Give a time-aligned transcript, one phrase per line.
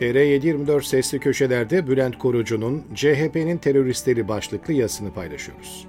[0.00, 5.86] TR724 sesli köşelerde Bülent Korucu'nun CHP'nin teröristleri başlıklı yazısını paylaşıyoruz.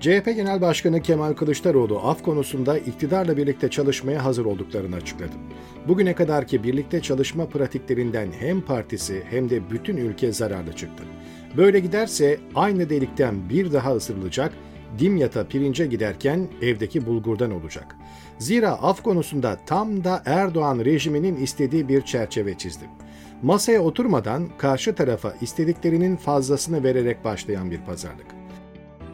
[0.00, 5.32] CHP Genel Başkanı Kemal Kılıçdaroğlu af konusunda iktidarla birlikte çalışmaya hazır olduklarını açıkladı.
[5.88, 11.04] Bugüne kadarki birlikte çalışma pratiklerinden hem partisi hem de bütün ülke zararlı çıktı.
[11.56, 14.52] Böyle giderse aynı delikten bir daha ısırılacak,
[14.98, 17.96] dimyata pirince giderken evdeki bulgurdan olacak.
[18.38, 22.84] Zira af konusunda tam da Erdoğan rejiminin istediği bir çerçeve çizdi.
[23.42, 28.26] Masaya oturmadan karşı tarafa istediklerinin fazlasını vererek başlayan bir pazarlık.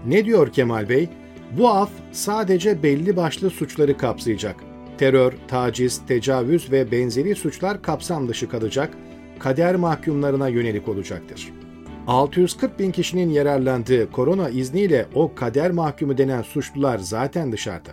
[0.07, 1.09] Ne diyor Kemal Bey?
[1.59, 4.57] Bu af sadece belli başlı suçları kapsayacak.
[4.99, 8.95] Terör, taciz, tecavüz ve benzeri suçlar kapsam dışı kalacak,
[9.38, 11.52] kader mahkumlarına yönelik olacaktır.
[12.06, 17.91] 640 bin kişinin yararlandığı korona izniyle o kader mahkumu denen suçlular zaten dışarıda.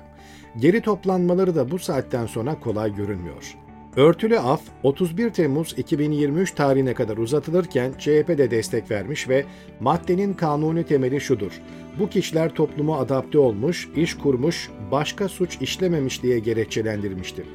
[0.60, 3.56] Geri toplanmaları da bu saatten sonra kolay görünmüyor.
[3.96, 9.46] Örtülü af 31 Temmuz 2023 tarihine kadar uzatılırken CHP de destek vermiş ve
[9.80, 11.62] maddenin kanuni temeli şudur.
[12.00, 17.46] Bu kişiler topluma adapte olmuş, iş kurmuş, başka suç işlememiş diye gerekçelendirmiştir.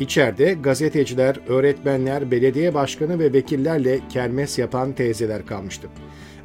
[0.00, 5.88] İçeride gazeteciler, öğretmenler, belediye başkanı ve vekillerle kermes yapan teyzeler kalmıştı.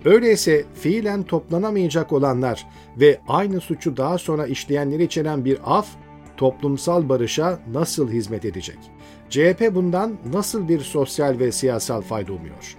[0.06, 2.68] Öyleyse fiilen toplanamayacak olanlar
[3.00, 5.88] ve aynı suçu daha sonra işleyenleri içeren bir af
[6.38, 8.78] toplumsal barışa nasıl hizmet edecek?
[9.30, 12.78] CHP bundan nasıl bir sosyal ve siyasal fayda umuyor?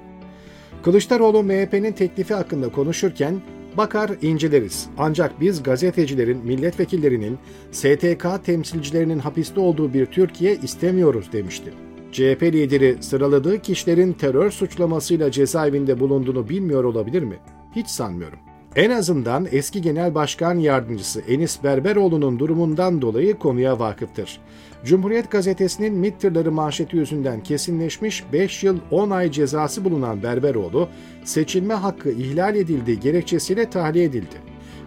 [0.83, 3.41] Kılıçdaroğlu MHP'nin teklifi hakkında konuşurken
[3.77, 4.89] bakar inceleriz.
[4.99, 7.39] Ancak biz gazetecilerin, milletvekillerinin,
[7.73, 11.73] STK temsilcilerinin hapiste olduğu bir Türkiye istemiyoruz demişti.
[12.13, 17.37] CHP lideri sıraladığı kişilerin terör suçlamasıyla cezaevinde bulunduğunu bilmiyor olabilir mi?
[17.77, 18.39] Hiç sanmıyorum.
[18.77, 24.41] En azından eski genel başkan yardımcısı Enis Berberoğlu'nun durumundan dolayı konuya vakıftır.
[24.85, 30.89] Cumhuriyet gazetesinin MİT manşeti yüzünden kesinleşmiş 5 yıl 10 ay cezası bulunan Berberoğlu,
[31.25, 34.37] seçilme hakkı ihlal edildiği gerekçesiyle tahliye edildi.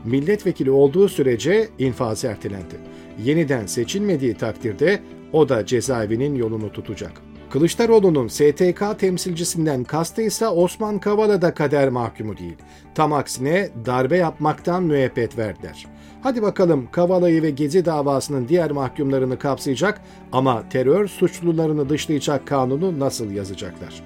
[0.05, 2.75] Milletvekili olduğu sürece infazı ertelendi.
[3.23, 4.99] Yeniden seçilmediği takdirde
[5.33, 7.21] o da cezaevinin yolunu tutacak.
[7.55, 12.55] Kılıçdaroğlu'nun STK temsilcisinden kastı ise Osman Kavala da kader mahkumu değil.
[12.95, 15.85] Tam aksine darbe yapmaktan müebbet verdiler.
[16.23, 20.01] Hadi bakalım Kavala'yı ve Gezi davasının diğer mahkumlarını kapsayacak
[20.31, 24.03] ama terör suçlularını dışlayacak kanunu nasıl yazacaklar?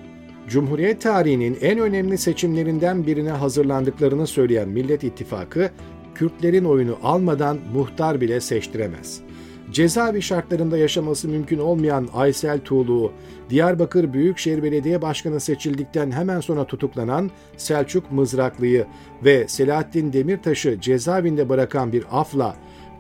[0.48, 5.70] Cumhuriyet tarihinin en önemli seçimlerinden birine hazırlandıklarını söyleyen Millet İttifakı,
[6.16, 9.29] Kürtlerin oyunu almadan muhtar bile seçtiremez
[9.72, 13.12] cezaevi şartlarında yaşaması mümkün olmayan Aysel Tuğlu,
[13.50, 18.86] Diyarbakır Büyükşehir Belediye Başkanı seçildikten hemen sonra tutuklanan Selçuk Mızraklı'yı
[19.24, 22.56] ve Selahattin Demirtaş'ı cezaevinde bırakan bir afla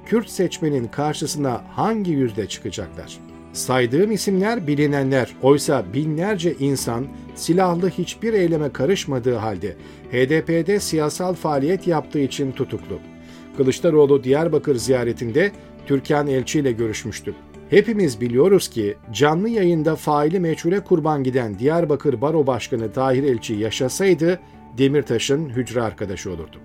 [0.05, 3.17] Kürt seçmenin karşısına hangi yüzde çıkacaklar?
[3.53, 9.75] Saydığım isimler bilinenler, oysa binlerce insan silahlı hiçbir eyleme karışmadığı halde
[10.11, 12.99] HDP'de siyasal faaliyet yaptığı için tutuklu.
[13.57, 15.51] Kılıçdaroğlu Diyarbakır ziyaretinde
[15.89, 17.35] Türkan Elçi ile görüşmüştüm.
[17.69, 24.39] Hepimiz biliyoruz ki canlı yayında faili meçhule kurban giden Diyarbakır Baro Başkanı Tahir Elçi yaşasaydı
[24.77, 26.57] Demirtaş'ın hücre arkadaşı olurdu.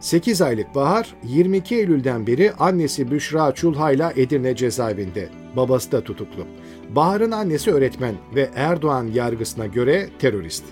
[0.00, 5.28] 8 aylık Bahar 22 Eylül'den beri annesi Büşra Çulha'yla Edirne cezaevinde.
[5.56, 6.46] Babası da tutuklu.
[6.90, 10.64] Bahar'ın annesi öğretmen ve Erdoğan yargısına göre terörist.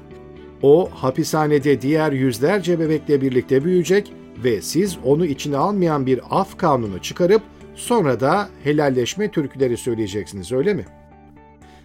[0.63, 4.13] O hapishanede diğer yüzlerce bebekle birlikte büyüyecek
[4.45, 7.43] ve siz onu içine almayan bir af kanunu çıkarıp
[7.77, 10.85] Sonra da helalleşme türküleri söyleyeceksiniz öyle mi?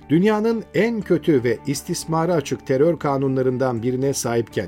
[0.10, 4.68] Dünyanın en kötü ve istismara açık terör kanunlarından birine sahipken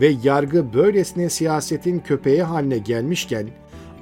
[0.00, 3.48] ve yargı böylesine siyasetin köpeği haline gelmişken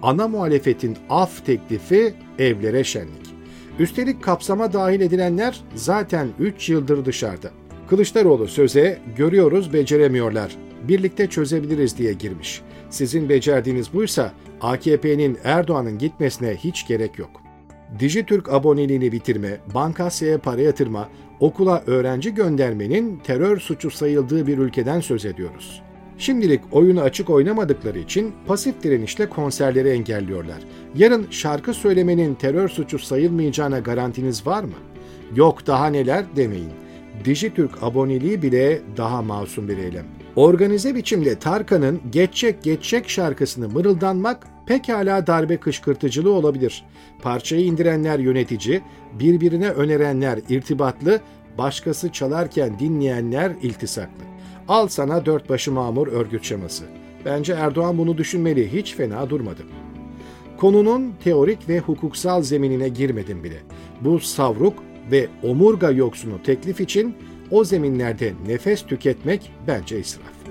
[0.03, 3.35] ana muhalefetin af teklifi evlere şenlik.
[3.79, 7.51] Üstelik kapsama dahil edilenler zaten 3 yıldır dışarıda.
[7.89, 10.57] Kılıçdaroğlu söze görüyoruz beceremiyorlar.
[10.89, 12.63] Birlikte çözebiliriz diye girmiş.
[12.91, 17.31] Sizin becerdiğiniz buysa AKP'nin Erdoğan'ın gitmesine hiç gerek yok.
[17.99, 21.09] Dijitürk aboneliğini bitirme, bankasyaya para yatırma,
[21.41, 25.83] okula öğrenci göndermenin terör suçu sayıldığı bir ülkeden söz ediyoruz.
[26.19, 30.59] Şimdilik oyunu açık oynamadıkları için pasif direnişle konserleri engelliyorlar.
[30.95, 34.79] Yarın şarkı söylemenin terör suçu sayılmayacağına garantiniz var mı?
[35.35, 36.73] Yok daha neler demeyin.
[37.25, 40.07] Dijitürk aboneliği bile daha masum bir eylem.
[40.37, 46.85] Organize biçimde Tarkan'ın Geçecek Geçecek şarkısını mırıldanmak pekala darbe kışkırtıcılığı olabilir.
[47.23, 48.83] Parçayı indirenler yönetici,
[49.13, 51.21] birbirine önerenler irtibatlı,
[51.59, 54.25] başkası çalarken dinleyenler iltisaklı.
[54.69, 56.85] Al sana dört başı mamur örgüt şeması.
[57.25, 59.63] Bence Erdoğan bunu düşünmeli, hiç fena durmadı.
[60.57, 63.59] Konunun teorik ve hukuksal zeminine girmedim bile.
[64.01, 64.75] Bu savruk
[65.11, 67.15] ve omurga yoksunu teklif için
[67.51, 70.50] o zeminlerde nefes tüketmek bence israf.